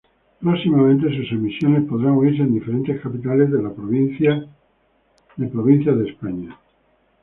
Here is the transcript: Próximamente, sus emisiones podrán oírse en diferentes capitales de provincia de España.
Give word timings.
Próximamente, 0.39 1.15
sus 1.15 1.31
emisiones 1.31 1.87
podrán 1.87 2.13
oírse 2.15 2.41
en 2.41 2.55
diferentes 2.55 2.99
capitales 3.01 3.51
de 3.51 3.59
provincia 3.69 4.47
de 5.93 6.09
España. 6.09 6.57